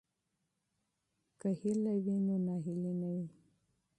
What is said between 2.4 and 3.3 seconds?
ناهیلي نه وي.